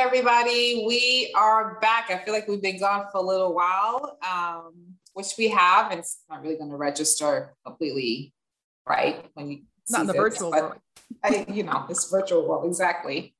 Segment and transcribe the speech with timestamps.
[0.00, 0.84] Hey, what's up, everybody?
[0.86, 2.10] We are back.
[2.10, 4.72] I feel like we've been gone for a little while, um,
[5.12, 8.32] which we have, and it's not really going to register completely
[8.88, 10.76] right when you not in the this, virtual world.
[11.22, 13.34] I, you know, this virtual world exactly.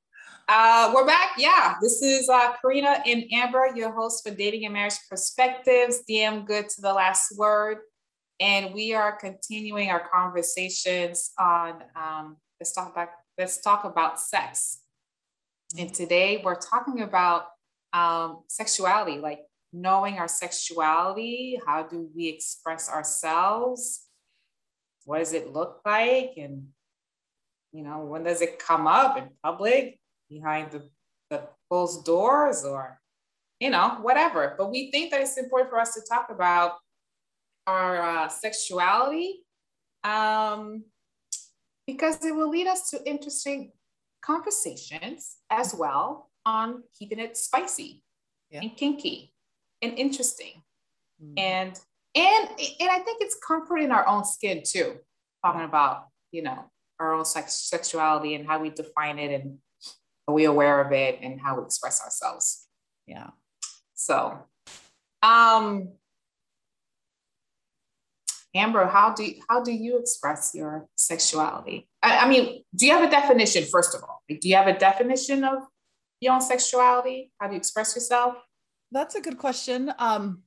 [0.48, 1.30] Uh, we're back.
[1.38, 6.02] Yeah, this is uh, Karina and Amber, your host for Dating and Marriage Perspectives.
[6.08, 7.78] DM good to the last word,
[8.38, 11.82] and we are continuing our conversations on.
[11.96, 14.82] Um, let's talk about let's talk about sex.
[15.78, 17.44] And today we're talking about
[17.92, 19.40] um, sexuality, like
[19.72, 21.60] knowing our sexuality.
[21.64, 24.06] How do we express ourselves?
[25.04, 26.32] What does it look like?
[26.36, 26.68] And,
[27.72, 30.88] you know, when does it come up in public, behind the,
[31.30, 33.00] the closed doors, or,
[33.60, 34.56] you know, whatever.
[34.58, 36.74] But we think that it's important for us to talk about
[37.66, 39.44] our uh, sexuality
[40.02, 40.84] um,
[41.86, 43.72] because it will lead us to interesting
[44.22, 48.02] conversations as well on keeping it spicy
[48.50, 48.60] yeah.
[48.60, 49.32] and kinky
[49.82, 50.62] and interesting.
[51.22, 51.38] Mm.
[51.38, 51.80] And
[52.14, 54.96] and and I think it's comfort in our own skin too,
[55.44, 56.64] talking about, you know,
[56.98, 59.58] our own sex, sexuality and how we define it and
[60.28, 62.66] are we aware of it and how we express ourselves.
[63.06, 63.30] Yeah.
[63.94, 64.38] So
[65.22, 65.92] um
[68.54, 71.88] Amber, how do you, how do you express your sexuality?
[72.02, 74.22] I, I, mean, do you have a definition first of all?
[74.28, 75.62] Like, do you have a definition of
[76.20, 77.32] your own sexuality?
[77.38, 78.36] How do you express yourself?
[78.90, 79.92] That's a good question.
[79.98, 80.42] Um,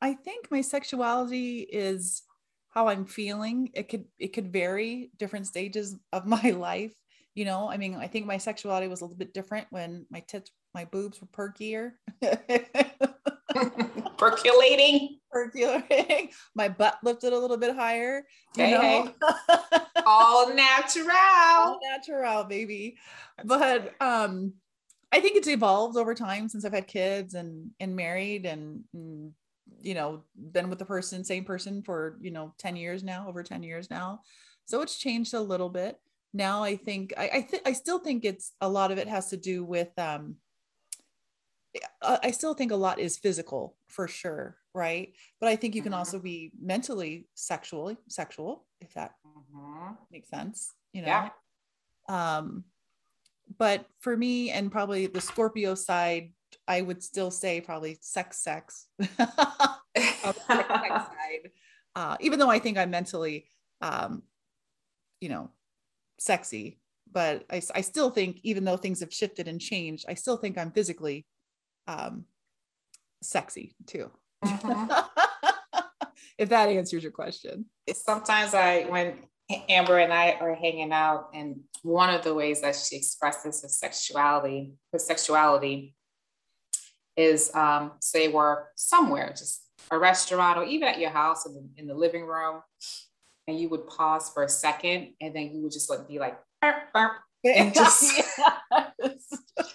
[0.00, 2.22] I think my sexuality is
[2.70, 3.70] how I'm feeling.
[3.74, 6.94] It could it could vary different stages of my life.
[7.34, 10.20] You know, I mean, I think my sexuality was a little bit different when my
[10.26, 11.92] tits, my boobs were perkier.
[14.20, 15.18] percolating?
[15.30, 16.30] Percolating.
[16.54, 18.24] My butt lifted a little bit higher
[18.56, 19.14] hey, hey.
[20.06, 21.10] all natural.
[21.12, 22.96] All natural baby.
[23.44, 24.54] But um
[25.12, 29.32] i think it's evolved over time since i've had kids and and married and, and
[29.82, 33.42] you know been with the person same person for you know 10 years now over
[33.42, 34.20] 10 years now.
[34.66, 35.98] So it's changed a little bit.
[36.32, 39.30] Now i think i i, th- I still think it's a lot of it has
[39.30, 40.36] to do with um
[42.02, 45.12] I still think a lot is physical for sure, right?
[45.40, 45.98] But I think you can mm-hmm.
[45.98, 49.94] also be mentally sexually sexual, if that mm-hmm.
[50.10, 51.08] makes sense, you know.
[51.08, 51.28] Yeah.
[52.08, 52.64] Um,
[53.58, 56.32] but for me and probably the Scorpio side,
[56.66, 58.86] I would still say probably sex, sex.
[59.00, 61.50] sex side.
[61.94, 63.46] Uh, even though I think I'm mentally,
[63.80, 64.22] um,
[65.20, 65.50] you know,
[66.18, 66.80] sexy,
[67.12, 70.56] but I, I still think even though things have shifted and changed, I still think
[70.56, 71.26] I'm physically
[71.86, 72.24] um,
[73.22, 74.10] sexy too.
[74.44, 74.90] Mm-hmm.
[76.38, 77.66] if that answers your question.
[77.92, 79.14] Sometimes I, when
[79.68, 83.68] Amber and I are hanging out, and one of the ways that she expresses her
[83.68, 85.94] sexuality, her sexuality,
[87.16, 91.68] is um, say we're somewhere, just a restaurant or even at your house in the,
[91.76, 92.62] in the living room,
[93.46, 96.38] and you would pause for a second, and then you would just like be like,
[96.62, 97.12] burp, burp,
[97.44, 98.14] and just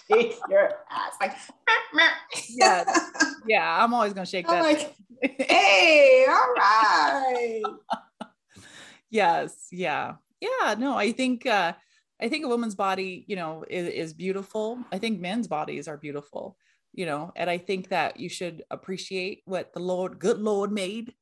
[0.08, 1.36] shake your ass like
[2.48, 2.84] yeah.
[3.46, 7.62] Yeah i'm always gonna shake that like, hey all right.
[9.10, 10.14] Yes yeah.
[10.40, 11.72] Yeah no i think uh
[12.20, 14.78] i think a woman's body you know is, is beautiful.
[14.92, 16.56] I think men's bodies are beautiful
[16.92, 21.14] you know and i think that you should appreciate what the lord good lord made.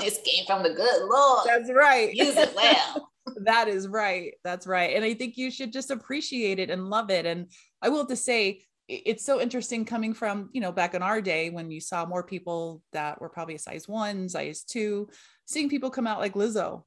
[0.00, 1.46] This came from the good lord.
[1.46, 2.12] That's right.
[2.14, 3.10] Use it well
[3.44, 4.34] that is right.
[4.44, 4.94] That's right.
[4.94, 7.26] And I think you should just appreciate it and love it.
[7.26, 7.50] And
[7.82, 11.20] I will have to say, it's so interesting coming from, you know, back in our
[11.20, 15.08] day when you saw more people that were probably a size one, size two,
[15.44, 16.84] seeing people come out like Lizzo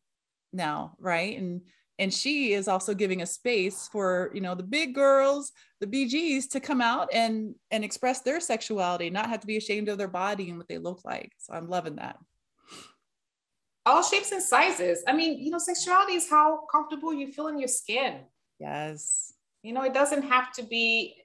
[0.53, 1.37] now, right?
[1.37, 1.61] And
[1.99, 6.49] and she is also giving a space for you know the big girls the bgs
[6.49, 10.07] to come out and and express their sexuality not have to be ashamed of their
[10.07, 12.15] body and what they look like so i'm loving that
[13.89, 15.03] all shapes and sizes.
[15.07, 18.21] I mean, you know, sexuality is how comfortable you feel in your skin.
[18.59, 19.33] Yes.
[19.63, 21.15] You know, it doesn't have to be,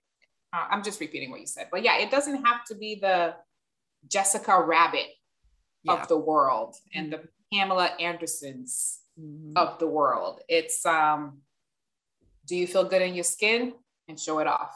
[0.53, 3.35] uh, I'm just repeating what you said, but yeah, it doesn't have to be the
[4.09, 5.07] Jessica Rabbit
[5.83, 5.93] yeah.
[5.95, 7.21] of the world and the
[7.53, 9.53] Pamela Andersons mm-hmm.
[9.57, 10.41] of the world.
[10.49, 11.39] It's, um,
[12.47, 13.75] do you feel good in your skin
[14.09, 14.75] and show it off?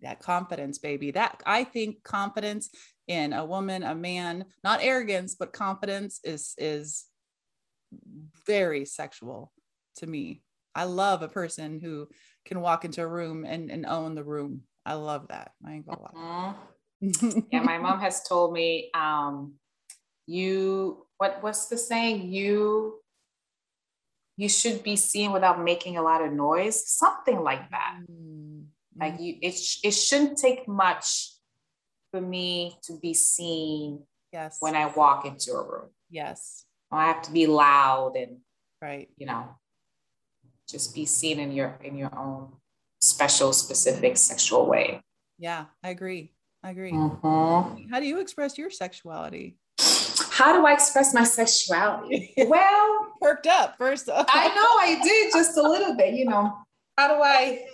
[0.00, 1.10] That confidence, baby.
[1.10, 2.70] That I think confidence
[3.08, 7.06] in a woman, a man, not arrogance, but confidence is is
[8.46, 9.52] very sexual
[9.96, 10.42] to me.
[10.74, 12.08] I love a person who
[12.44, 14.62] can walk into a room and, and own the room.
[14.86, 15.52] I love that.
[15.66, 16.54] I ain't gonna lie.
[17.02, 17.38] Mm-hmm.
[17.52, 19.54] yeah, my mom has told me, um,
[20.26, 22.32] you what what's the saying?
[22.32, 23.00] You
[24.36, 27.98] you should be seen without making a lot of noise, something like that.
[28.10, 28.66] Mm.
[28.96, 29.22] Like mm-hmm.
[29.22, 31.32] you, it, sh- it shouldn't take much
[32.12, 34.04] for me to be seen.
[34.32, 34.58] Yes.
[34.60, 35.88] When I walk into a room.
[36.10, 36.64] Yes.
[36.90, 38.38] I have to be loud and
[38.80, 39.08] right.
[39.16, 39.48] You know,
[40.68, 42.52] just be seen in your in your own
[43.00, 45.00] special, specific sexual way.
[45.38, 46.32] Yeah, I agree.
[46.62, 46.92] I agree.
[46.92, 47.88] Mm-hmm.
[47.90, 49.56] How do you express your sexuality?
[50.30, 52.32] How do I express my sexuality?
[52.36, 54.08] well, perked up first.
[54.08, 56.56] I know I did just a little bit, you know.
[56.96, 57.64] How do I?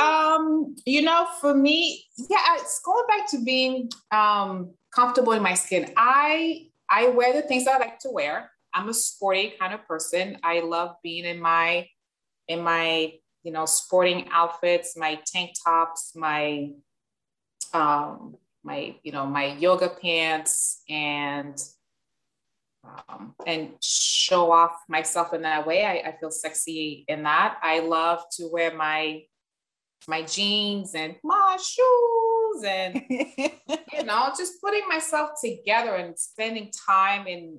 [0.36, 5.54] um, you know, for me, yeah, it's going back to being um comfortable in my
[5.54, 5.92] skin.
[5.96, 8.50] I I wear the things I like to wear.
[8.74, 10.38] I'm a sporty kind of person.
[10.42, 11.86] I love being in my
[12.48, 13.12] in my
[13.44, 16.72] you know sporting outfits, my tank tops, my
[17.72, 21.56] um my you know my yoga pants and
[22.82, 25.84] um, and show off myself in that way.
[25.84, 27.58] I, I feel sexy in that.
[27.62, 29.22] I love to wear my
[30.08, 37.26] my jeans and my shoes and you know just putting myself together and spending time
[37.26, 37.58] in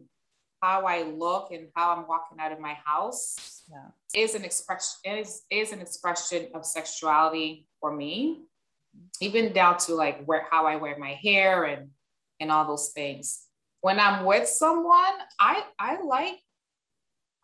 [0.62, 4.22] how I look and how I'm walking out of my house yeah.
[4.22, 8.42] is an expression is, is an expression of sexuality for me
[9.20, 11.90] even down to like where how I wear my hair and
[12.40, 13.46] and all those things
[13.82, 16.40] when I'm with someone I I like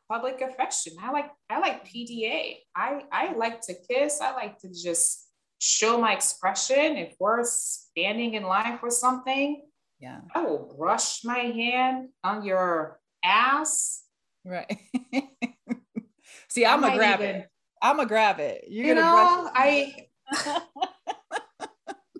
[0.09, 4.69] public affection I like I like PDA I I like to kiss I like to
[4.69, 5.27] just
[5.59, 9.63] show my expression if we're standing in line for something
[9.99, 14.03] yeah I will brush my hand on your ass.
[14.45, 14.77] Right.
[16.49, 17.47] See, I'm a grab even, it.
[17.81, 18.65] I'm a grab it.
[18.67, 20.07] You're you know, I.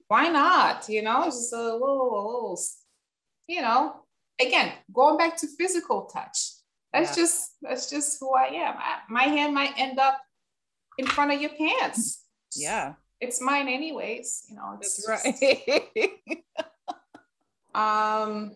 [0.08, 0.88] why not?
[0.90, 2.60] You know, just a little, a little,
[3.48, 4.02] you know.
[4.40, 6.52] Again, going back to physical touch.
[6.98, 7.24] That's yeah.
[7.24, 8.76] just that's just who I am.
[8.78, 10.20] I, my hand might end up
[10.98, 12.26] in front of your pants.
[12.56, 14.46] Yeah, it's mine anyways.
[14.50, 16.12] You know, that's right.
[17.76, 18.56] um,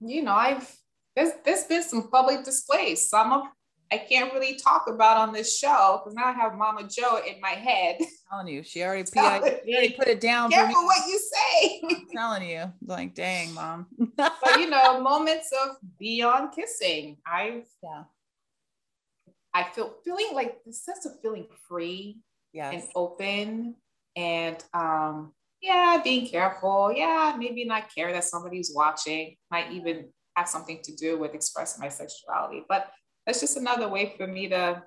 [0.00, 0.70] you know, I've
[1.16, 3.08] there's there's been some public displays.
[3.08, 3.42] Some of
[3.90, 7.40] I can't really talk about on this show because now I have Mama Joe in
[7.40, 7.96] my head.
[8.00, 10.50] I'm telling you, she already, she already put it down.
[10.50, 11.80] Careful what you say.
[11.84, 13.86] I'm telling you, like, dang, mom.
[14.16, 17.16] but you know, moments of beyond kissing.
[17.26, 18.04] I've yeah.
[19.54, 22.18] I feel feeling like the sense of feeling free
[22.52, 22.74] yes.
[22.74, 23.74] and open
[24.14, 26.92] and um yeah, being careful.
[26.94, 29.36] Yeah, maybe not care that somebody's watching.
[29.50, 32.64] Might even have something to do with expressing my sexuality.
[32.68, 32.90] But
[33.28, 34.82] that's just another way for me to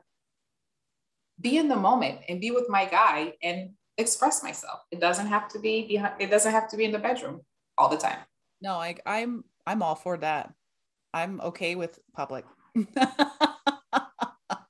[1.40, 4.80] be in the moment and be with my guy and express myself.
[4.90, 7.42] It doesn't have to be behind, it doesn't have to be in the bedroom
[7.78, 8.18] all the time.
[8.60, 10.52] No, I, I'm I'm all for that.
[11.14, 12.46] I'm okay with public.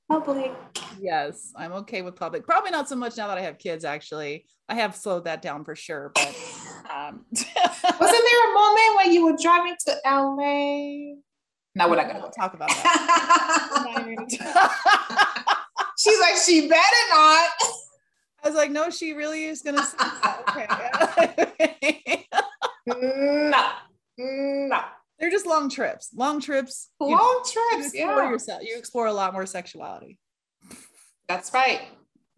[0.10, 0.52] public.
[1.00, 2.46] Yes, I'm okay with public.
[2.46, 3.86] Probably not so much now that I have kids.
[3.86, 6.12] Actually, I have slowed that down for sure.
[6.14, 6.36] But
[6.94, 7.26] um.
[7.32, 7.48] wasn't
[7.88, 11.22] there a moment when you were driving to LA?
[11.76, 14.28] No, we're not gonna go talk about that.
[15.98, 17.50] She's like, she better not.
[18.44, 19.86] I was like, no, she really is gonna.
[20.50, 20.68] okay.
[22.88, 23.72] no,
[24.18, 24.80] no.
[25.20, 26.10] They're just long trips.
[26.16, 26.90] Long trips.
[27.00, 27.94] Long know, trips.
[27.94, 28.30] You yeah.
[28.30, 28.64] Yourself.
[28.64, 30.18] You explore a lot more sexuality.
[31.28, 31.82] That's right.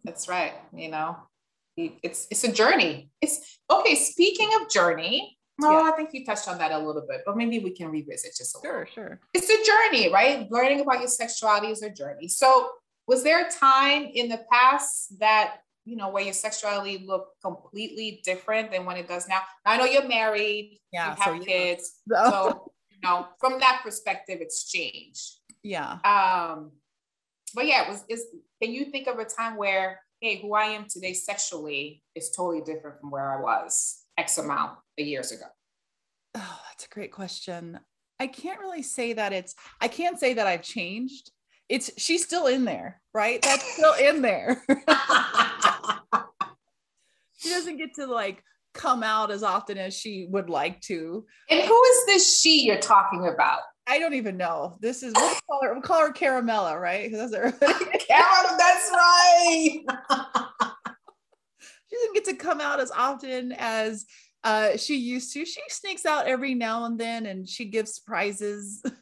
[0.04, 0.52] That's right.
[0.74, 1.16] You know,
[1.76, 3.08] it's it's a journey.
[3.22, 3.94] It's okay.
[3.94, 5.90] Speaking of journey, oh, yeah.
[5.90, 8.56] I think you touched on that a little bit, but maybe we can revisit just
[8.56, 8.94] a sure, little.
[8.94, 9.20] Sure, sure.
[9.32, 10.50] It's a journey, right?
[10.50, 12.28] Learning about your sexuality is a journey.
[12.28, 12.68] So,
[13.06, 18.22] was there a time in the past that you know, where your sexuality looked completely
[18.24, 19.40] different than when it does now.
[19.66, 22.00] I know you're married, yeah, you have so kids.
[22.10, 22.30] So.
[22.30, 25.40] so, you know, from that perspective, it's changed.
[25.62, 25.98] Yeah.
[26.04, 26.72] Um,
[27.54, 28.24] but yeah, it was is
[28.62, 32.62] can you think of a time where, hey, who I am today sexually is totally
[32.62, 35.46] different from where I was X amount of years ago?
[36.34, 37.78] Oh, that's a great question.
[38.20, 41.30] I can't really say that it's I can't say that I've changed.
[41.68, 43.40] It's she's still in there, right?
[43.42, 44.62] That's still in there.
[47.38, 48.42] she doesn't get to like
[48.74, 51.24] come out as often as she would like to.
[51.50, 53.60] And who is this she you're talking about?
[53.86, 54.76] I don't even know.
[54.80, 57.10] This is we'll call her, we'll call her Caramella, right?
[57.12, 59.80] That's Caramella, that's right.
[61.94, 64.06] she doesn't get to come out as often as
[64.42, 65.44] uh, she used to.
[65.44, 68.82] She sneaks out every now and then, and she gives surprises.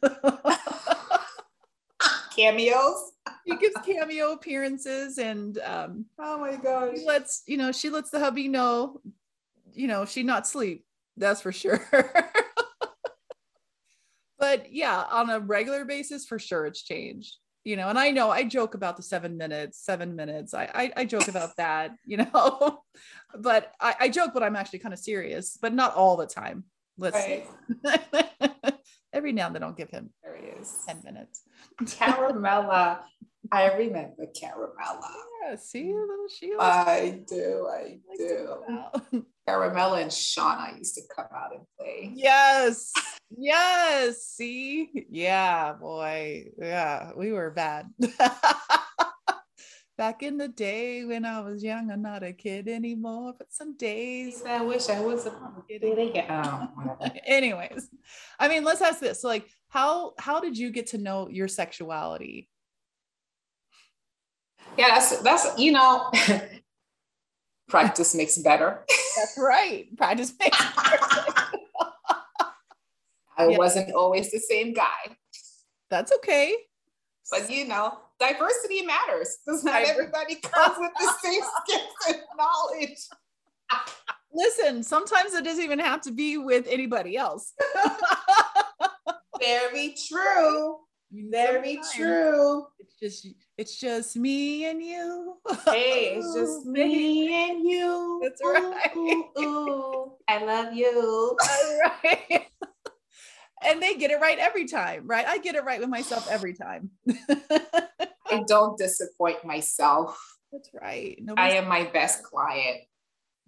[2.35, 3.11] Cameos.
[3.47, 8.09] She gives cameo appearances, and um, oh my gosh, she lets you know she lets
[8.09, 9.01] the hubby know,
[9.73, 10.85] you know she not sleep.
[11.15, 11.87] That's for sure
[14.39, 17.35] but yeah, on a regular basis, for sure, it's changed.
[17.63, 20.53] You know, and I know I joke about the seven minutes, seven minutes.
[20.53, 22.83] I I, I joke about that, you know,
[23.37, 26.65] but I, I joke, but I'm actually kind of serious, but not all the time.
[26.97, 28.75] Let's right.
[29.13, 31.41] every now and then I'll give him there he is 10 minutes.
[31.81, 32.99] Caramella.
[33.53, 35.13] I remember Caramella.
[35.43, 36.57] Yeah, see a little Sheila.
[36.59, 39.25] I do, I do.
[39.47, 42.11] Caramella and Shauna used to come out and play.
[42.15, 42.91] Yes.
[43.35, 44.27] Yes.
[44.27, 45.07] See?
[45.09, 46.49] Yeah, boy.
[46.55, 47.89] Yeah, we were bad.
[49.97, 53.75] Back in the day when I was young, I'm not a kid anymore, but some
[53.75, 55.33] days I wish I was a
[55.67, 56.69] kid again.
[57.25, 57.89] Anyways,
[58.39, 59.23] I mean, let's ask this.
[59.23, 62.49] So like, how how did you get to know your sexuality?
[64.77, 66.11] Yeah, that's that's you know,
[67.69, 68.85] practice makes better.
[69.15, 69.95] That's right.
[69.97, 70.57] Practice makes
[73.35, 73.57] I yeah.
[73.57, 75.17] wasn't always the same guy.
[75.89, 76.55] That's okay.
[77.31, 82.97] But you know, diversity matters because not everybody comes with the same skills and knowledge.
[84.31, 87.53] Listen, sometimes it doesn't even have to be with anybody else.
[89.39, 90.77] Very true.
[91.13, 92.65] Very true.
[92.79, 93.27] It's just
[93.57, 95.35] it's just me and you.
[95.65, 98.19] Hey, it's just me and you.
[98.23, 98.95] That's right.
[98.95, 100.11] Ooh, ooh, ooh.
[100.27, 101.37] I love you.
[101.39, 102.47] All right
[103.65, 105.25] and they get it right every time, right?
[105.25, 106.91] I get it right with myself every time.
[107.09, 110.17] I don't disappoint myself.
[110.51, 111.17] That's right.
[111.21, 112.81] Nobody's- I am my best client.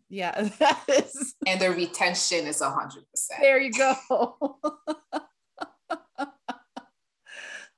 [0.09, 1.35] Yeah, that is.
[1.47, 3.41] And the retention is a hundred percent.
[3.41, 4.57] There you go.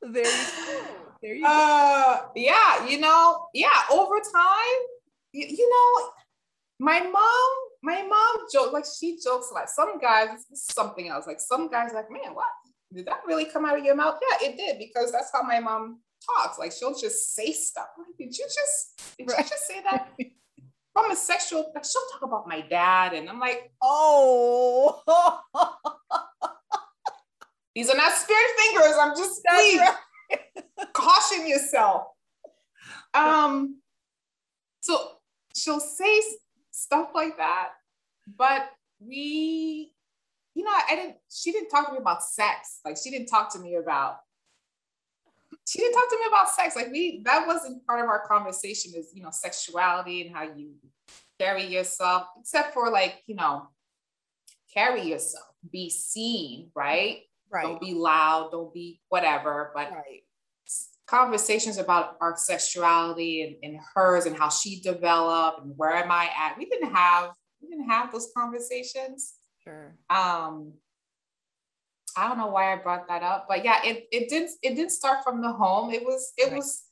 [0.02, 0.84] There you go.
[1.22, 1.50] There you go.
[1.50, 4.78] Uh, yeah, you know, yeah, over time,
[5.34, 6.10] you, you know,
[6.80, 7.50] my mom
[7.84, 12.10] my mom joke like she jokes like some guys something else like some guys like
[12.12, 12.46] man what?
[12.94, 14.20] Did that really come out of your mouth?
[14.22, 17.88] Yeah it did because that's how my mom talks like she'll just say stuff.
[17.98, 20.10] Like did you just did you just say that?
[20.94, 25.02] From a sexual like she'll talk about my dad and I'm like oh
[27.78, 30.40] these are not spirit fingers I'm just please right.
[30.94, 32.08] caution yourself
[33.14, 33.78] um
[34.88, 35.18] so
[35.54, 36.22] she'll say
[36.72, 37.70] stuff like that.
[38.38, 38.70] But
[39.00, 39.92] we,
[40.54, 42.80] you know, I didn't, she didn't talk to me about sex.
[42.86, 44.18] Like she didn't talk to me about,
[45.68, 46.76] she didn't talk to me about sex.
[46.76, 50.72] Like we, that wasn't part of our conversation is, you know, sexuality and how you
[51.40, 53.68] carry yourself, except for like, you know,
[54.74, 57.20] carry yourself, be seen, right?
[57.52, 57.64] Right.
[57.64, 59.72] Don't be loud, don't be whatever.
[59.74, 60.24] But right
[61.08, 66.30] conversations about our sexuality and, and hers and how she developed and where am I
[66.38, 66.58] at.
[66.58, 69.36] We didn't have we didn't have those conversations.
[69.64, 69.96] Sure.
[70.10, 70.74] Um,
[72.16, 74.92] I don't know why I brought that up, but yeah, it it didn't it didn't
[74.92, 75.92] start from the home.
[75.92, 76.58] It was it right.
[76.58, 76.84] was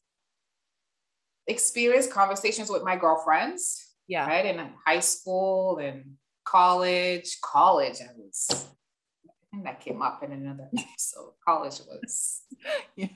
[1.47, 3.81] experience conversations with my girlfriends.
[4.07, 4.27] Yeah.
[4.27, 4.45] Right.
[4.45, 7.37] In high school and college.
[7.41, 8.67] College, I was
[9.55, 11.31] Think that came up in another episode.
[11.45, 12.41] college was
[12.95, 13.07] yeah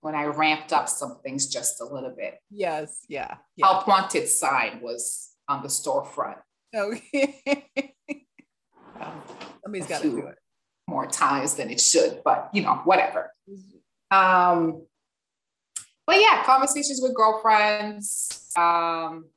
[0.00, 2.38] when I ramped up some things just a little bit.
[2.50, 3.36] Yes, yeah.
[3.56, 3.66] yeah.
[3.66, 6.38] Help wanted sign was on the storefront.
[6.74, 7.64] Okay.
[9.00, 9.22] um,
[9.62, 10.34] Somebody's got to do it.
[10.86, 13.32] More times than it should, but you know, whatever.
[14.10, 14.86] Um,
[16.06, 19.30] but yeah, conversations with girlfriends, um,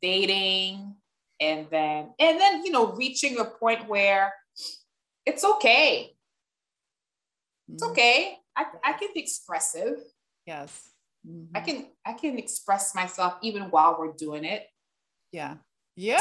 [0.00, 0.94] dating,
[1.40, 4.32] and then and then you know, reaching a point where
[5.26, 6.14] it's okay.
[7.72, 7.92] It's mm-hmm.
[7.92, 8.38] okay.
[8.56, 9.98] I, I can be expressive.
[10.46, 10.90] Yes.
[11.26, 11.56] Mm-hmm.
[11.56, 14.66] I can I can express myself even while we're doing it.
[15.30, 15.56] Yeah.
[15.96, 16.18] Yeah.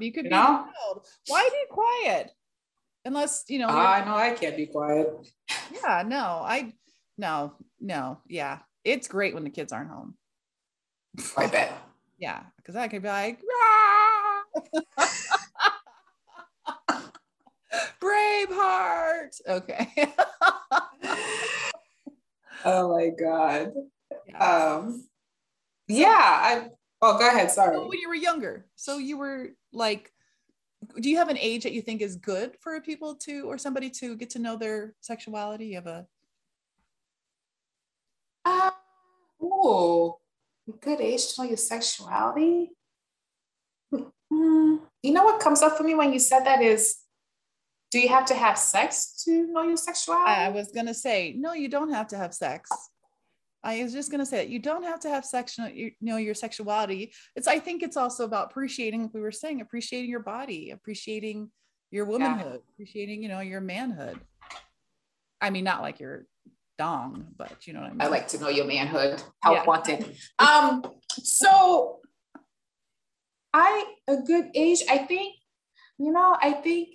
[0.00, 0.66] You could you be know?
[0.86, 1.00] loud.
[1.26, 2.30] Why be quiet?
[3.04, 3.68] Unless, you know.
[3.68, 5.12] I know I can't be quiet.
[5.72, 6.72] Yeah, no, I
[7.18, 8.60] no, no, yeah.
[8.84, 10.14] It's great when the kids aren't home.
[11.36, 11.72] I bet.
[12.18, 13.40] yeah, because I could be like,
[18.04, 19.40] Braveheart.
[19.48, 19.90] Okay.
[22.64, 23.72] oh my god.
[24.28, 24.38] Yeah.
[24.38, 25.08] Um
[25.88, 26.68] yeah, I
[27.02, 27.78] oh go ahead, sorry.
[27.78, 28.66] when you were younger.
[28.76, 30.12] So you were like
[31.00, 33.88] do you have an age that you think is good for people to or somebody
[33.88, 35.66] to get to know their sexuality?
[35.68, 36.06] You have a
[38.44, 38.70] uh,
[39.40, 40.18] oh
[40.80, 42.70] good age to know your sexuality.
[43.92, 46.96] Hmm, you know what comes up for me when you said that is
[47.94, 50.28] do you have to have sex to know your sexuality?
[50.28, 52.68] I was going to say, no, you don't have to have sex.
[53.62, 56.16] I was just going to say that you don't have to have sex, you know,
[56.16, 57.12] your sexuality.
[57.36, 61.52] It's, I think it's also about appreciating, like we were saying, appreciating your body, appreciating
[61.92, 62.72] your womanhood, yeah.
[62.74, 64.18] appreciating, you know, your manhood.
[65.40, 66.26] I mean, not like you're
[66.76, 68.02] dong, but you know what I mean.
[68.02, 69.22] I like to know your manhood.
[69.40, 69.64] Help yeah.
[69.66, 70.16] wanted.
[70.40, 72.00] Um, so
[73.52, 75.36] I a good age, I think,
[75.96, 76.88] you know, I think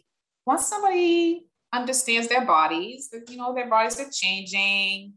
[0.46, 5.14] once somebody understands their bodies, that you know, their bodies are changing,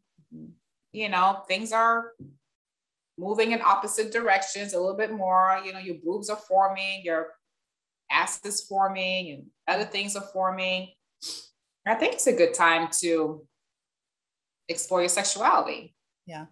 [0.92, 2.12] you know, things are
[3.18, 5.60] moving in opposite directions a little bit more.
[5.64, 7.28] You know, your boobs are forming, your
[8.10, 10.88] ass is forming, and other things are forming.
[11.86, 13.46] I think it's a good time to
[14.68, 15.94] explore your sexuality.
[16.26, 16.46] Yeah.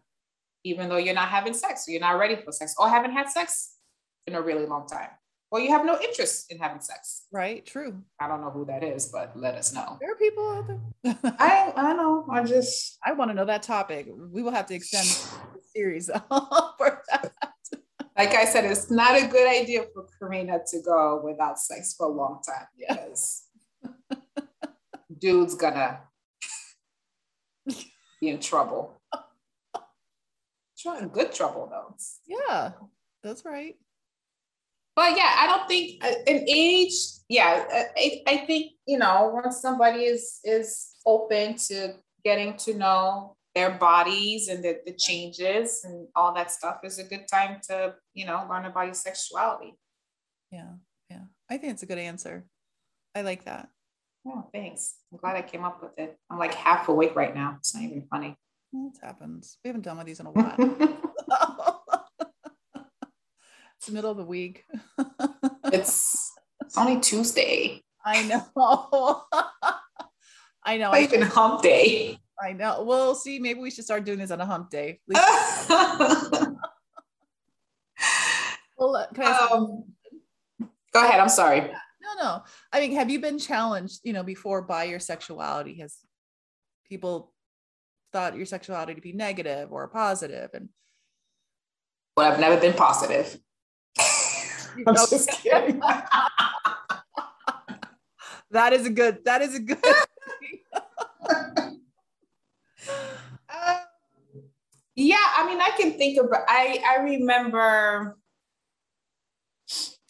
[0.65, 3.29] Even though you're not having sex, or you're not ready for sex, or haven't had
[3.31, 3.77] sex
[4.27, 5.09] in a really long time,
[5.50, 7.26] or you have no interest in having sex.
[7.33, 7.66] Right.
[7.66, 8.02] True.
[8.21, 9.99] I don't know who that is, but let us know.
[10.00, 11.35] There are people out there.
[11.38, 12.26] I I know.
[12.30, 14.09] I just I want to know that topic.
[14.33, 15.07] We will have to extend
[15.54, 17.33] the series for that.
[18.16, 22.07] Like I said, it's not a good idea for Karina to go without sex for
[22.07, 23.47] a long time because
[25.19, 26.00] dude's gonna
[27.66, 29.00] be in trouble.
[31.12, 31.95] Good trouble though.
[32.26, 32.73] Yeah,
[33.23, 33.76] that's right.
[34.97, 36.93] But yeah, I don't think uh, an age.
[37.29, 41.95] Yeah, uh, I, I think you know once somebody is is open to
[42.25, 47.05] getting to know their bodies and the, the changes and all that stuff is a
[47.05, 49.75] good time to you know learn about your sexuality.
[50.51, 50.73] Yeah,
[51.09, 52.45] yeah, I think it's a good answer.
[53.15, 53.69] I like that.
[54.27, 54.97] Oh, thanks.
[55.11, 56.17] I'm glad I came up with it.
[56.29, 57.57] I'm like half awake right now.
[57.59, 58.37] It's not even funny.
[58.73, 59.59] It happens.
[59.65, 60.57] We haven't done one of these in a while.
[63.80, 64.66] it's the middle of the week.
[65.73, 67.82] it's it's only Tuesday.
[68.04, 68.45] I know.
[70.64, 70.93] I know.
[70.93, 72.19] Not even hump day.
[72.40, 72.82] I know.
[72.84, 75.00] Well, see, maybe we should start doing this on a hump day.
[75.08, 75.26] well,
[78.78, 79.84] um,
[80.93, 81.21] go ahead.
[81.21, 81.71] I'm sorry
[82.16, 82.43] no, no.
[82.73, 85.78] I mean, have you been challenged, you know, before by your sexuality?
[85.80, 85.99] Has
[86.88, 87.32] people
[88.12, 90.50] thought your sexuality to be negative or positive?
[90.54, 90.69] And
[92.16, 93.38] well, I've never been positive.
[94.87, 95.80] I'm just kidding.
[98.50, 99.25] that is a good.
[99.25, 99.78] That is a good.
[103.49, 103.49] uh,
[104.95, 106.26] yeah, I mean, I can think of.
[106.33, 108.17] I I remember.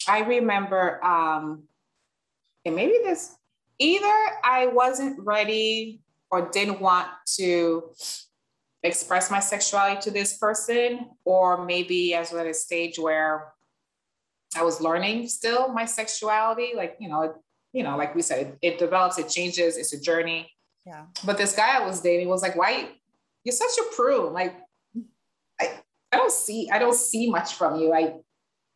[0.07, 1.63] I remember um,
[2.65, 3.35] and maybe this
[3.79, 7.91] either I wasn't ready or didn't want to
[8.83, 13.53] express my sexuality to this person, or maybe I was at a stage where
[14.55, 16.71] I was learning still my sexuality.
[16.75, 17.35] Like, you know,
[17.73, 20.51] you know, like we said, it, it develops, it changes, it's a journey.
[20.85, 21.05] Yeah.
[21.25, 22.89] But this guy I was dating was like, why
[23.43, 24.33] you're such a prune?
[24.33, 24.55] Like,
[25.59, 25.79] I,
[26.11, 27.93] I don't see, I don't see much from you.
[27.93, 28.15] I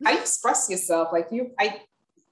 [0.06, 1.82] I express yourself like you I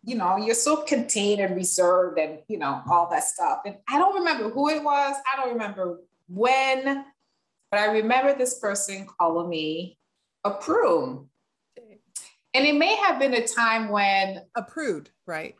[0.05, 3.61] you know, you're so contained and reserved and, you know, all that stuff.
[3.65, 5.15] And I don't remember who it was.
[5.31, 7.05] I don't remember when,
[7.71, 9.97] but I remember this person calling me
[10.43, 11.29] a prune.
[12.53, 15.55] And it may have been a time when a prude, right?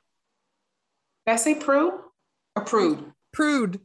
[1.25, 1.93] Did I say prude?
[2.55, 3.11] A prude.
[3.31, 3.79] Prude.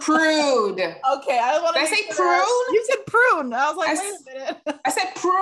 [0.00, 0.80] Prude.
[0.80, 1.86] okay, I want to.
[1.86, 2.16] say sure.
[2.16, 2.74] prune?
[2.74, 3.54] You said prune.
[3.54, 4.80] I was like, I, wait a minute.
[4.84, 5.34] I said prune.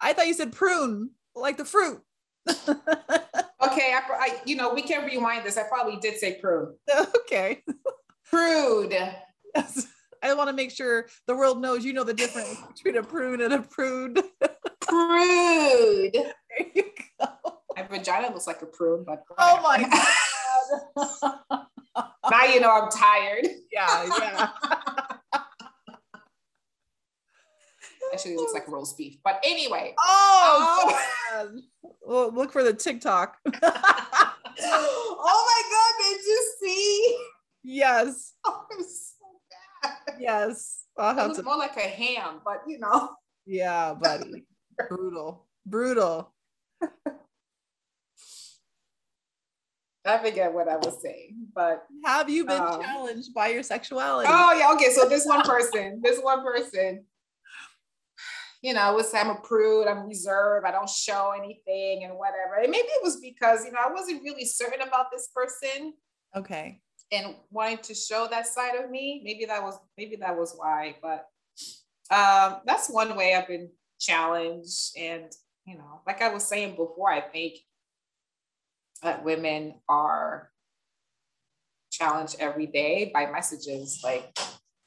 [0.00, 2.02] I thought you said prune, like the fruit.
[2.48, 5.56] okay, I, I, you know, we can rewind this.
[5.56, 6.74] I probably did say prune.
[7.16, 7.62] Okay.
[8.28, 8.94] Prude.
[9.54, 9.86] Yes.
[10.22, 13.40] I want to make sure the world knows you know the difference between a prune
[13.40, 14.20] and a prude.
[14.88, 16.14] Prude.
[16.14, 16.84] There you
[17.20, 17.26] go.
[17.76, 19.78] My vagina looks like a prune, but oh my
[21.52, 21.66] god.
[22.30, 23.46] now you know I'm tired.
[23.70, 24.48] Yeah, yeah.
[28.12, 29.18] Actually, it looks like roast beef.
[29.22, 29.94] But anyway.
[29.98, 31.00] Oh,
[31.36, 31.62] um,
[32.02, 33.36] well, look for the TikTok.
[33.62, 37.18] oh my God, did you see?
[37.62, 38.32] Yes.
[38.44, 39.26] Oh, it was so
[39.82, 40.16] bad.
[40.18, 40.86] Yes.
[40.96, 41.44] I'll have it was to...
[41.44, 43.10] more like a ham, but you know.
[43.46, 44.46] Yeah, buddy.
[44.88, 45.46] Brutal.
[45.66, 46.32] Brutal.
[50.06, 54.26] I forget what I was saying, but have you been um, challenged by your sexuality?
[54.30, 54.90] Oh yeah, okay.
[54.90, 57.04] So this one person, this one person
[58.62, 62.56] you know, was I'm a prude, I'm reserved, I don't show anything and whatever.
[62.60, 65.94] And maybe it was because, you know, I wasn't really certain about this person.
[66.34, 66.80] Okay.
[67.12, 69.22] And wanting to show that side of me.
[69.24, 70.96] Maybe that was maybe that was why.
[71.00, 71.26] But
[72.14, 74.96] um, that's one way I've been challenged.
[74.96, 75.30] And,
[75.64, 77.54] you know, like I was saying before, I think
[79.02, 80.50] that women are
[81.90, 84.36] challenged every day by messages like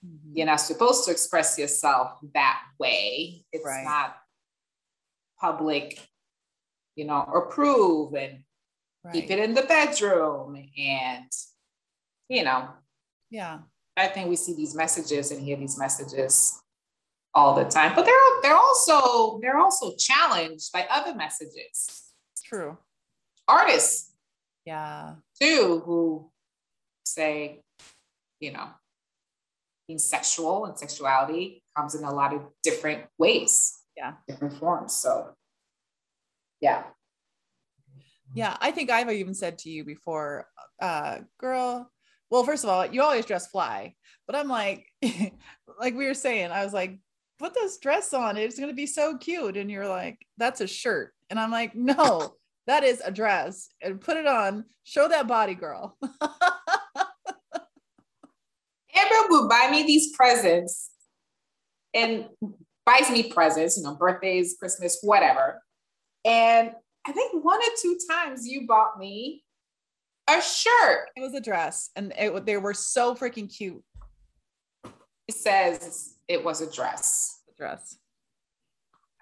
[0.05, 0.31] Mm-hmm.
[0.33, 3.45] You're not supposed to express yourself that way.
[3.51, 3.83] It's right.
[3.83, 4.15] not
[5.39, 5.99] public,
[6.95, 8.39] you know, approve and
[9.03, 9.13] right.
[9.13, 11.31] keep it in the bedroom and,
[12.29, 12.69] you know.
[13.29, 13.59] Yeah.
[13.95, 16.60] I think we see these messages and hear these messages
[17.33, 22.13] all the time, but they're they're also they're also challenged by other messages.
[22.43, 22.77] True.
[23.47, 24.11] Artists,
[24.65, 25.15] Yeah.
[25.41, 26.29] too, who
[27.05, 27.61] say,
[28.39, 28.67] you know,
[29.87, 33.79] being sexual and sexuality comes in a lot of different ways.
[33.95, 34.13] Yeah.
[34.27, 34.93] Different forms.
[34.93, 35.33] So,
[36.59, 36.83] yeah.
[38.33, 38.55] Yeah.
[38.61, 40.47] I think I've even said to you before,
[40.81, 41.89] uh, girl,
[42.29, 43.95] well, first of all, you always dress fly,
[44.27, 44.87] but I'm like,
[45.79, 46.99] like we were saying, I was like,
[47.41, 48.37] put this dress on.
[48.37, 49.57] It's going to be so cute.
[49.57, 51.13] And you're like, that's a shirt.
[51.29, 52.35] And I'm like, no,
[52.67, 54.65] that is a dress and put it on.
[54.83, 55.97] Show that body, girl.
[56.03, 56.19] Amber
[59.29, 60.91] would buy me these presents
[61.93, 62.25] and
[62.85, 65.61] buys me presents, you know, birthdays, Christmas, whatever.
[66.23, 66.71] And
[67.05, 69.43] I think one or two times you bought me
[70.29, 71.09] a shirt.
[71.15, 73.83] it was a dress and it, they were so freaking cute.
[75.27, 77.41] It says it was a dress.
[77.47, 77.97] The dress.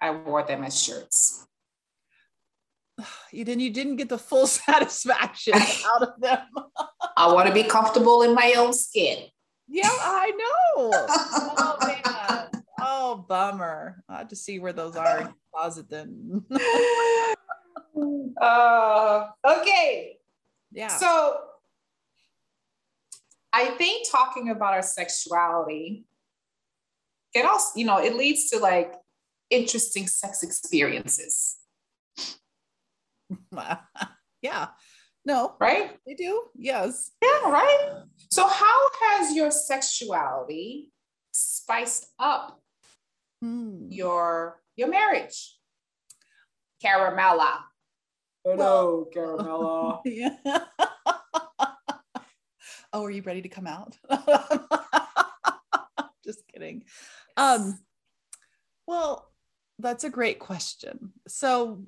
[0.00, 1.46] I wore them as shirts.
[3.32, 5.54] You didn't, you didn't get the full satisfaction
[5.94, 6.40] out of them.
[7.16, 9.24] I want to be comfortable in my own skin.
[9.68, 10.90] Yeah, I know.
[11.62, 12.50] Oh man.
[12.80, 14.02] Oh bummer.
[14.08, 16.42] I have to see where those are in the closet then.
[18.40, 20.18] uh, okay.
[20.72, 20.88] yeah.
[20.88, 21.38] So
[23.52, 26.04] I think talking about our sexuality,
[27.34, 28.92] it also, you know, it leads to like
[29.50, 31.56] interesting sex experiences,
[34.42, 34.68] yeah.
[35.24, 35.98] No, right?
[36.06, 36.44] they do.
[36.56, 37.10] Yes.
[37.22, 38.02] Yeah, right.
[38.30, 40.90] So how has your sexuality
[41.32, 42.58] spiced up
[43.42, 43.86] Hmm.
[43.90, 45.56] your your marriage?
[46.84, 47.58] Caramella.
[48.44, 50.00] Hello, Caramella.
[50.06, 50.36] Yeah.
[52.92, 53.98] oh, are you ready to come out?
[56.60, 56.84] Kidding.
[57.38, 57.78] Um,
[58.86, 59.30] well,
[59.78, 61.12] that's a great question.
[61.26, 61.84] So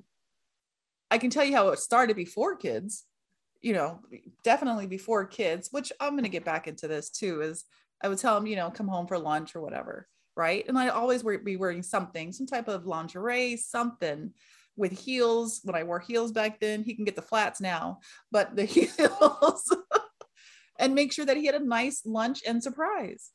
[1.11, 3.03] I can tell you how it started before kids,
[3.61, 3.99] you know,
[4.43, 7.65] definitely before kids, which I'm going to get back into this too, is
[8.01, 10.07] I would tell them, you know, come home for lunch or whatever.
[10.35, 10.67] Right.
[10.67, 14.33] And I always wear, be wearing something, some type of lingerie, something
[14.75, 15.61] with heels.
[15.63, 17.99] When I wore heels back then, he can get the flats now,
[18.31, 19.75] but the heels
[20.79, 23.29] and make sure that he had a nice lunch and surprise.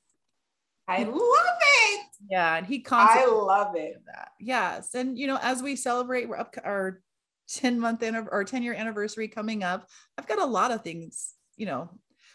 [0.89, 2.07] I love it.
[2.31, 2.57] Yeah.
[2.57, 3.33] And he constantly.
[3.33, 4.03] I love it.
[4.07, 4.31] that.
[4.41, 4.95] Yes.
[4.95, 7.01] And you know, as we celebrate we're up our
[7.49, 11.35] 10 month anniv- or 10 year anniversary coming up, I've got a lot of things,
[11.57, 11.91] you know,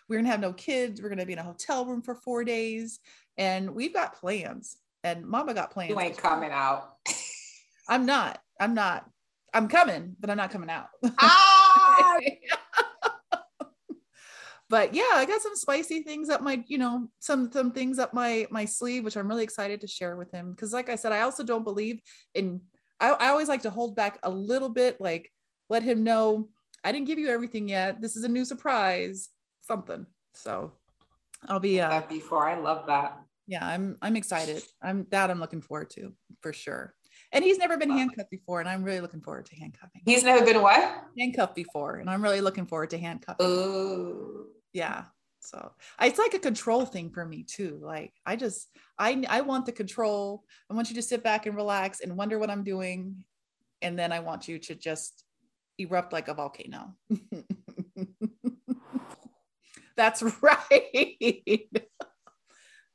[0.07, 2.99] we're gonna have no kids, we're gonna be in a hotel room for four days,
[3.37, 4.77] and we've got plans.
[5.03, 5.89] And mama got plans.
[5.89, 6.95] You ain't coming out.
[7.89, 9.09] I'm not, I'm not,
[9.53, 10.87] I'm coming, but I'm not coming out.
[11.19, 12.17] ah,
[14.73, 18.11] but yeah, I got some spicy things up my, you know, some some things up
[18.11, 20.49] my my sleeve, which I'm really excited to share with him.
[20.49, 22.01] Because like I said, I also don't believe
[22.33, 22.59] in.
[22.99, 25.31] I, I always like to hold back a little bit, like
[25.69, 26.49] let him know
[26.83, 28.01] I didn't give you everything yet.
[28.01, 29.29] This is a new surprise,
[29.61, 30.07] something.
[30.33, 30.71] So
[31.47, 32.49] I'll be uh that before.
[32.49, 33.19] I love that.
[33.45, 34.63] yeah, I'm I'm excited.
[34.81, 36.95] I'm that I'm looking forward to for sure.
[37.31, 40.01] And he's never been handcuffed before, and I'm really looking forward to handcuffing.
[40.03, 41.03] He's never been what?
[41.15, 43.45] handcuffed before, and I'm really looking forward to handcuffing.
[43.45, 44.47] Ooh.
[44.73, 45.05] Yeah
[45.39, 49.65] so it's like a control thing for me too like i just i i want
[49.65, 50.43] the control.
[50.69, 53.23] I want you to sit back and relax and wonder what i'm doing
[53.81, 55.23] and then i want you to just
[55.77, 56.95] erupt like a volcano.
[59.97, 61.59] That's right.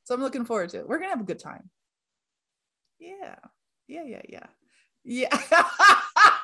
[0.03, 0.87] So i'm looking forward to it.
[0.87, 1.69] We're gonna have a good time.
[2.99, 3.35] Yeah
[3.87, 4.47] yeah yeah yeah.
[5.03, 6.31] Yeah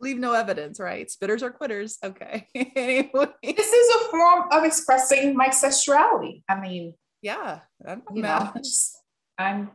[0.00, 1.08] leave no evidence, right?
[1.08, 1.98] Spitters are quitters.
[2.02, 2.46] Okay.
[2.54, 6.44] anyway, This is a form of expressing my sexuality.
[6.48, 8.98] I mean, yeah, I'm you know, just,
[9.38, 9.70] I'm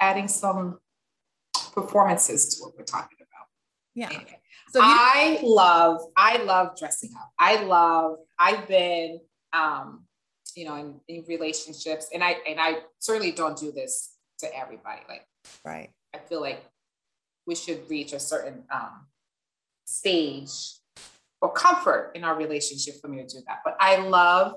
[0.00, 0.78] adding some
[1.72, 3.46] performances to what we're talking about.
[3.94, 4.08] Yeah.
[4.08, 4.40] Anyway,
[4.70, 7.30] So you, I love, I love dressing up.
[7.38, 9.20] I love, I've been,
[9.52, 10.04] um,
[10.54, 15.00] you know, in, in relationships, and I and I certainly don't do this to everybody.
[15.08, 15.26] Like
[15.64, 15.90] right.
[16.14, 16.62] I feel like
[17.46, 19.06] we should reach a certain um,
[19.84, 20.50] stage
[21.40, 23.58] or comfort in our relationship for me to do that.
[23.64, 24.54] But I love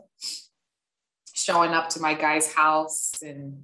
[1.34, 3.64] showing up to my guy's house and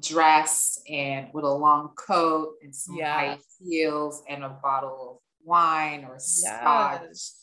[0.00, 3.12] dress and with a long coat and some Yeah.
[3.14, 7.02] high heels and a bottle of wine or scotch.
[7.06, 7.36] Yes.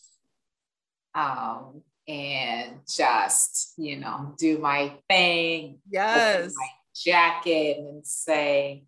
[1.13, 6.53] Um, and just, you know, do my thing, Yes.
[6.55, 8.85] my jacket and say,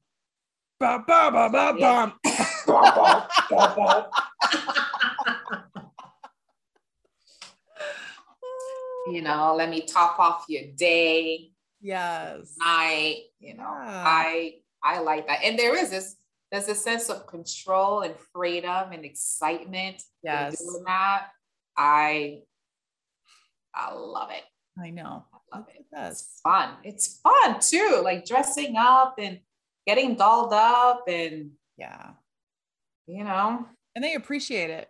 [0.80, 2.14] Ba, ba, ba, ba,
[2.70, 3.26] Yeah.
[3.76, 4.06] bum.
[9.12, 11.52] you know, let me top off your day.
[11.82, 12.56] Yes.
[12.60, 14.04] Night, you know, yeah.
[14.06, 15.40] I I like that.
[15.44, 16.16] And there is this
[16.52, 20.02] there's a sense of control and freedom and excitement.
[20.24, 20.60] Yes.
[20.60, 21.28] Doing that.
[21.78, 22.42] I
[23.74, 24.44] I love it.
[24.82, 25.26] I know.
[25.34, 25.86] I love it.
[25.92, 26.72] It's fun.
[26.84, 28.02] It's fun too.
[28.04, 29.40] Like dressing up and
[29.86, 32.12] getting dolled up and yeah.
[33.10, 33.66] You know.
[33.96, 34.88] And they appreciate it.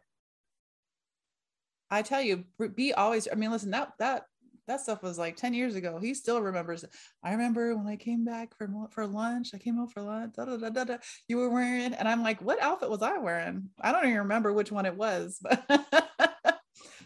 [1.90, 2.44] I tell you,
[2.76, 3.28] be always.
[3.32, 4.26] I mean, listen, that that
[4.68, 5.98] that stuff was like 10 years ago.
[6.00, 6.86] He still remembers.
[7.24, 9.52] I remember when I came back for for lunch.
[9.54, 10.36] I came home for lunch.
[10.36, 13.70] Da, da, da, da, You were wearing, and I'm like, what outfit was I wearing?
[13.82, 15.64] I don't even remember which one it was, but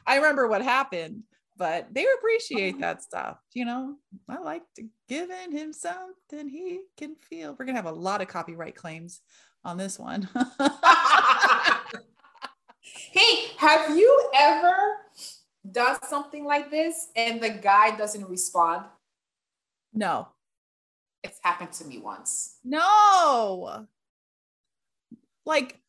[0.07, 1.23] I remember what happened.
[1.55, 3.37] But they appreciate that stuff.
[3.53, 3.95] You know,
[4.27, 7.55] I like to giving him something he can feel.
[7.57, 9.21] We're gonna have a lot of copyright claims
[9.65, 10.27] on this one.
[13.11, 14.73] hey, have you ever
[15.69, 18.85] done something like this and the guy doesn't respond?
[19.93, 20.27] No.
[21.23, 22.57] It's happened to me once.
[22.63, 23.87] No.
[25.45, 25.79] Like,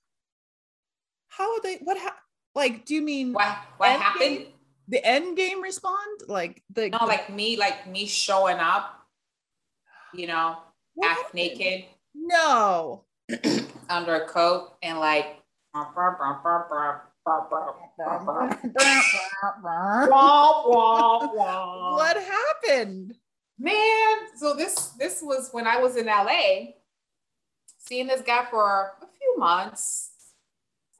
[1.28, 2.16] how would they, what, ha-
[2.54, 4.38] like, do you mean what, what happened?
[4.38, 4.46] Game,
[4.88, 6.20] the end game respond?
[6.28, 9.00] Like, the, no, the, like me, like me showing up,
[10.12, 10.58] you know,
[10.94, 11.86] what half naked.
[12.14, 13.04] No.
[13.88, 15.40] Under a coat and like,
[15.72, 15.92] what
[22.16, 23.14] happened?
[23.58, 26.72] Man, so this this was when I was in LA,
[27.78, 30.10] seeing this guy for a few months,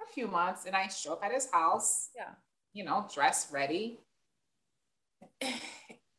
[0.00, 2.10] a few months, and I show up at his house.
[2.14, 2.30] Yeah.
[2.72, 3.98] You know, dressed, ready.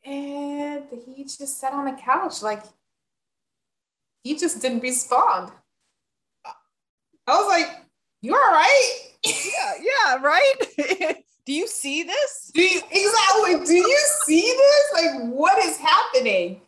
[0.06, 2.64] And he just sat on the couch like
[4.24, 5.52] he just didn't respond.
[7.28, 7.68] I was like,
[8.22, 8.92] you all right?
[9.26, 10.54] yeah, yeah, right.
[11.46, 12.52] do you see this?
[12.54, 13.66] Do you, exactly.
[13.66, 14.94] Do you see this?
[14.94, 16.62] Like, what is happening?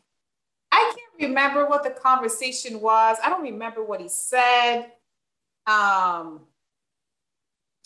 [0.72, 3.18] I can't remember what the conversation was.
[3.24, 4.92] I don't remember what he said.
[5.66, 6.42] Um,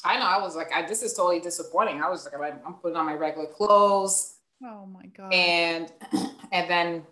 [0.03, 2.01] I know I was like, I, this is totally disappointing.
[2.01, 4.35] I was like, I'm putting on my regular clothes.
[4.63, 5.33] Oh my god.
[5.33, 5.91] And
[6.51, 7.03] and then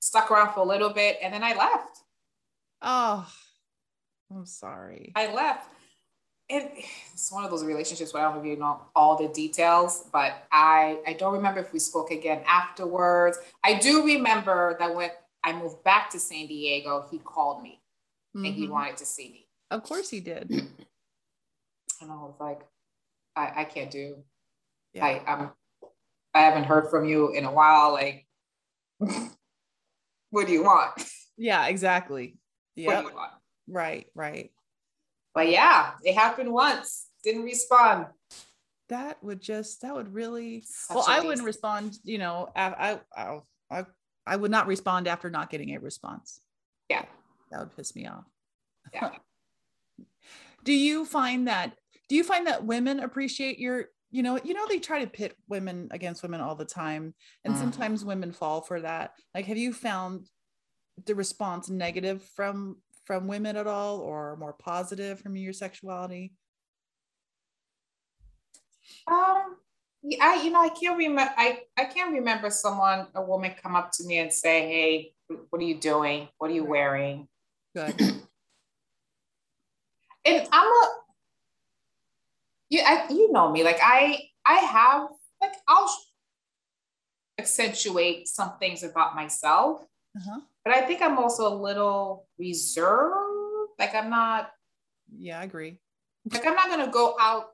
[0.00, 2.00] stuck around for a little bit, and then I left.
[2.82, 3.30] Oh,
[4.30, 5.12] I'm sorry.
[5.14, 5.68] I left
[6.48, 6.72] it,
[7.12, 10.98] it's one of those relationships where I don't really know all the details, but I
[11.06, 13.38] I don't remember if we spoke again afterwards.
[13.62, 15.10] I do remember that when
[15.44, 17.80] I moved back to San Diego, he called me
[18.34, 18.46] mm-hmm.
[18.46, 18.72] and he mm-hmm.
[18.72, 19.46] wanted to see me.
[19.70, 20.50] Of course he did.
[20.50, 22.60] and I was like,
[23.36, 24.16] I, I can't do.
[24.94, 25.04] Yeah.
[25.04, 25.50] I I'm
[26.32, 27.92] I haven't heard from you in a while.
[27.92, 28.26] Like,
[30.30, 30.92] what do you want?
[31.36, 32.38] Yeah, exactly.
[32.74, 33.02] Yeah.
[33.68, 34.50] Right, right.
[35.34, 37.06] But yeah, it happened once.
[37.22, 38.06] Didn't respond.
[38.88, 43.40] That would just that would really Such well, I wouldn't respond, you know, I, I
[43.70, 43.84] I
[44.26, 46.40] I would not respond after not getting a response.
[46.88, 47.04] Yeah.
[47.50, 48.24] That would piss me off.
[48.92, 49.10] Yeah.
[50.64, 51.74] do you find that
[52.08, 55.34] do you find that women appreciate your you know you know they try to pit
[55.48, 57.58] women against women all the time and mm.
[57.58, 60.26] sometimes women fall for that like have you found
[61.06, 62.76] the response negative from
[63.08, 66.34] from women at all or more positive from your sexuality?
[69.10, 69.56] Um,
[70.02, 71.32] yeah, I, you know, I can't remember.
[71.34, 75.14] I, I can't remember someone, a woman, come up to me and say, "Hey,
[75.48, 76.28] what are you doing?
[76.36, 77.28] What are you wearing?"
[77.74, 77.98] Good.
[80.26, 80.88] and I'm a,
[82.68, 83.64] you, I, you know me.
[83.64, 85.08] Like I, I have,
[85.40, 85.90] like, I'll
[87.38, 89.80] accentuate some things about myself.
[90.14, 93.72] Uh-huh but I think I'm also a little reserved.
[93.78, 94.50] Like I'm not.
[95.16, 95.78] Yeah, I agree.
[96.30, 97.46] Like I'm not gonna go out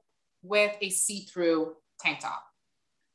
[0.43, 2.43] with a see-through tank top.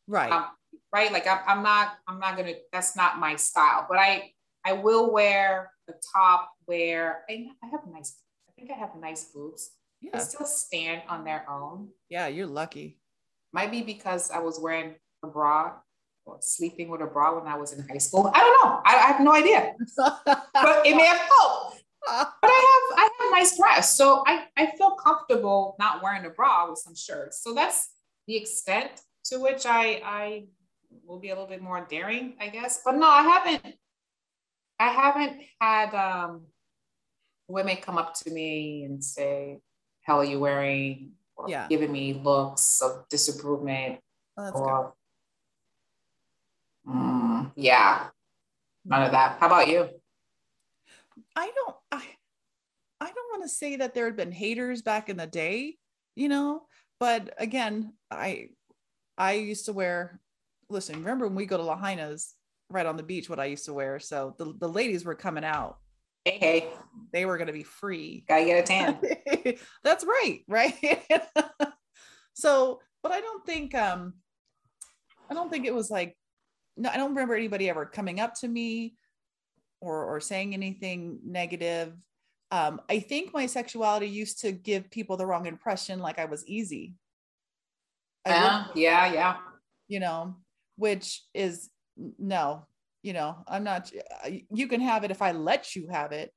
[0.07, 0.31] Right.
[0.31, 0.45] Um,
[0.93, 1.11] right.
[1.11, 1.97] Like I'm, I'm not.
[2.07, 2.53] I'm not gonna.
[2.71, 3.85] That's not my style.
[3.89, 4.31] But I.
[4.65, 8.21] I will wear a top where I, I have nice.
[8.49, 9.71] I think I have nice boobs.
[10.01, 10.11] Yeah.
[10.13, 11.89] They still stand on their own.
[12.09, 12.99] Yeah, you're lucky.
[13.53, 15.75] Might be because I was wearing a bra
[16.39, 18.31] sleeping with a bra when I was in high school.
[18.33, 18.81] I don't know.
[18.85, 19.73] I, I have no idea.
[19.95, 21.83] but it may have helped.
[22.07, 23.97] But I have I have nice breasts.
[23.97, 27.43] So I, I feel comfortable not wearing a bra with some shirts.
[27.43, 27.89] So that's
[28.25, 28.89] the extent
[29.25, 30.45] to which I I
[31.05, 32.81] will be a little bit more daring, I guess.
[32.83, 33.75] But no, I haven't
[34.79, 36.43] I haven't had um
[37.47, 39.59] women come up to me and say,
[40.01, 41.11] Hell are you wearing?
[41.35, 41.67] Or yeah.
[41.67, 43.97] giving me looks of disapproval
[44.37, 44.93] oh, or
[46.89, 48.07] Mm, yeah,
[48.85, 49.37] none of that.
[49.39, 49.89] How about you?
[51.35, 51.75] I don't.
[51.91, 52.03] I
[53.01, 55.77] I don't want to say that there had been haters back in the day,
[56.15, 56.63] you know.
[56.99, 58.49] But again, I
[59.17, 60.19] I used to wear
[60.69, 62.35] listen, remember when we go to Lahaina's
[62.69, 63.99] right on the beach, what I used to wear.
[63.99, 65.77] So the, the ladies were coming out.
[66.25, 66.67] Hey, hey.
[67.11, 68.23] They were going to be free.
[68.27, 68.99] Gotta get a tan.
[69.83, 70.41] That's right.
[70.47, 70.75] Right.
[72.33, 74.13] so, but I don't think, um,
[75.29, 76.15] I don't think it was like,
[76.79, 78.95] no, I don't remember anybody ever coming up to me
[79.81, 81.93] or, or saying anything negative.
[82.51, 86.47] Um, I think my sexuality used to give people the wrong impression, like I was
[86.47, 86.95] easy.
[88.25, 89.37] Yeah, yeah, yeah.
[89.87, 90.35] You know,
[90.77, 91.69] which is
[92.17, 92.65] no,
[93.03, 93.91] you know, I'm not,
[94.49, 96.33] you can have it if I let you have it,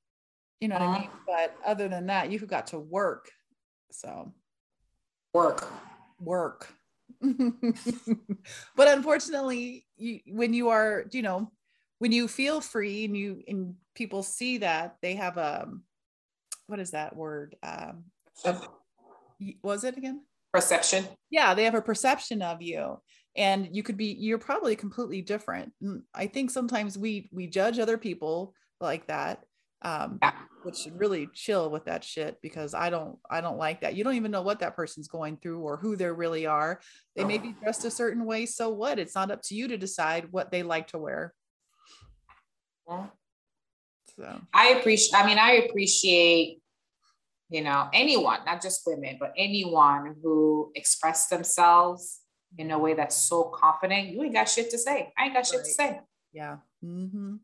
[0.61, 0.97] you know what uh-huh.
[0.97, 1.11] I mean?
[1.27, 3.31] But other than that, you've got to work.
[3.91, 4.33] So
[5.35, 5.71] work,
[6.21, 6.73] work.
[8.77, 11.51] but unfortunately, you, when you are, you know,
[11.99, 15.83] when you feel free and you, and people see that they have a, um,
[16.67, 17.57] what is that word?
[17.63, 18.05] Um,
[19.63, 20.23] was it again?
[20.53, 21.07] Perception.
[21.31, 22.99] Yeah, they have a perception of you
[23.37, 25.73] and you could be you're probably completely different
[26.15, 29.45] i think sometimes we we judge other people like that
[29.85, 30.33] um yeah.
[30.63, 34.05] which should really chill with that shit because i don't i don't like that you
[34.05, 36.81] don't even know what that person's going through or who they really are
[37.17, 39.77] they may be dressed a certain way so what it's not up to you to
[39.77, 41.35] decide what they like to wear
[42.89, 43.07] yeah.
[44.17, 46.59] so i appreciate i mean i appreciate
[47.51, 52.23] you know anyone not just women but anyone who express themselves
[52.59, 55.13] in a way that's so confident, you ain't got shit to say.
[55.19, 55.65] I ain't got shit right.
[55.65, 56.01] to say.
[56.33, 56.57] Yeah.
[56.85, 57.37] Mm-hmm.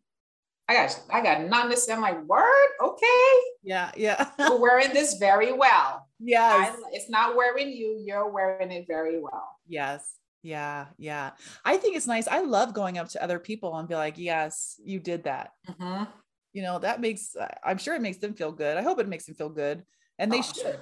[0.68, 1.92] I got I got to say.
[1.92, 3.32] I'm like, word, okay.
[3.62, 4.30] Yeah, yeah.
[4.38, 6.06] You're wearing this very well.
[6.20, 6.76] Yes.
[6.76, 9.48] I, it's not wearing you, you're wearing it very well.
[9.66, 10.16] Yes.
[10.42, 11.30] Yeah, yeah.
[11.64, 12.28] I think it's nice.
[12.28, 15.52] I love going up to other people and be like, yes, you did that.
[15.68, 16.04] Mm-hmm.
[16.52, 18.76] You know, that makes I'm sure it makes them feel good.
[18.76, 19.84] I hope it makes them feel good.
[20.18, 20.56] And they oh, should.
[20.56, 20.76] Sure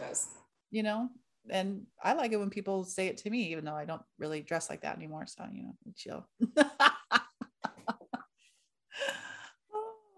[0.71, 1.09] you know,
[1.49, 4.41] and I like it when people say it to me, even though I don't really
[4.41, 5.27] dress like that anymore.
[5.27, 6.27] So, you know, chill.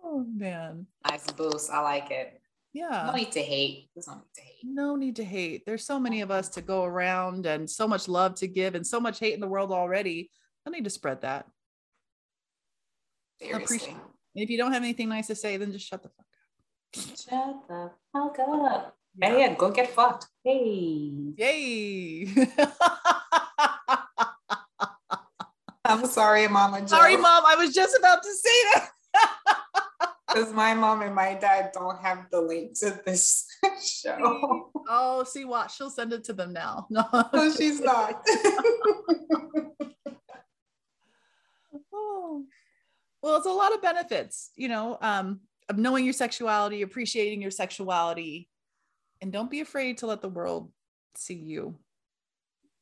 [0.08, 0.86] oh man.
[1.08, 1.70] Nice boost.
[1.70, 2.40] I like it.
[2.72, 3.04] Yeah.
[3.06, 3.90] No need to hate.
[3.94, 4.64] There's no need to hate.
[4.64, 5.66] No need to hate.
[5.66, 8.86] There's so many of us to go around and so much love to give and
[8.86, 10.30] so much hate in the world already.
[10.66, 11.46] I need to spread that.
[13.40, 13.64] Seriously.
[13.64, 13.96] Appreciate
[14.34, 17.18] If you don't have anything nice to say, then just shut the fuck up.
[17.18, 18.96] Shut the fuck up.
[19.20, 19.36] Yeah.
[19.36, 20.26] yeah, go get fucked.
[20.44, 21.32] Hey.
[21.36, 22.28] Yay.
[25.84, 27.44] I'm sorry, Mama Sorry, Mom.
[27.46, 28.90] I was just about to say that.
[30.28, 33.46] Because my mom and my dad don't have the link to this
[33.82, 34.70] show.
[34.88, 35.70] Oh, see what?
[35.70, 36.86] She'll send it to them now.
[36.90, 38.26] No, no she's not.
[41.92, 42.44] oh.
[43.20, 47.50] Well, it's a lot of benefits, you know, um, of knowing your sexuality, appreciating your
[47.50, 48.48] sexuality,
[49.20, 50.70] and don't be afraid to let the world
[51.16, 51.74] see you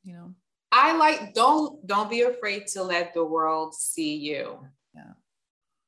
[0.03, 0.33] you know
[0.71, 4.59] i like don't don't be afraid to let the world see you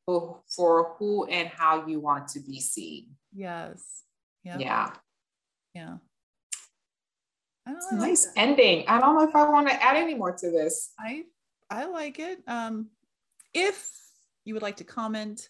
[0.09, 3.07] for, for who and how you want to be seen.
[3.33, 4.03] Yes.
[4.43, 4.57] Yeah.
[4.57, 4.91] Yeah.
[5.75, 5.97] Yeah
[7.75, 8.85] it's a nice ending.
[8.87, 10.91] I don't know if i want to add any more to this.
[10.99, 11.23] I
[11.69, 12.39] i like it.
[12.47, 12.87] Um
[13.53, 13.89] if
[14.45, 15.49] you would like to comment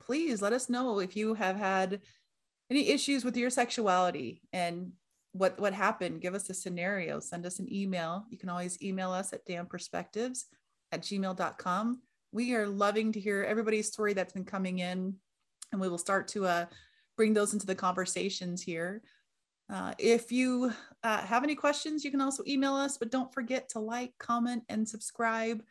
[0.00, 2.00] please let us know if you have had
[2.70, 4.92] any issues with your sexuality and
[5.32, 6.20] what what happened.
[6.20, 7.20] Give us a scenario.
[7.20, 8.24] Send us an email.
[8.30, 10.44] You can always email us at damperspectives
[10.92, 12.00] at gmail.com
[12.36, 15.14] we are loving to hear everybody's story that's been coming in
[15.72, 16.66] and we will start to uh,
[17.16, 19.02] bring those into the conversations here
[19.72, 20.70] uh, if you
[21.02, 24.62] uh, have any questions you can also email us but don't forget to like comment
[24.68, 25.62] and subscribe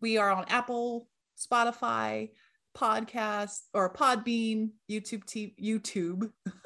[0.00, 1.06] we are on apple
[1.38, 2.30] spotify
[2.76, 6.30] podcast or Podbean, YouTube, t- YouTube.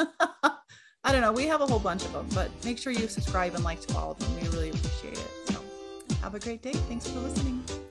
[1.05, 1.33] I don't know.
[1.33, 3.97] We have a whole bunch of them, but make sure you subscribe and like to
[3.97, 4.35] all of them.
[4.37, 5.31] We really appreciate it.
[5.47, 5.61] So
[6.21, 6.73] have a great day.
[6.73, 7.82] Thanks for listening.